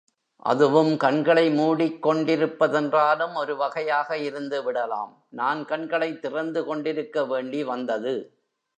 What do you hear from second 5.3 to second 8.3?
நான் கண்களைத் திறந்து கொண்டிருக்க வேண்டி வந்தது!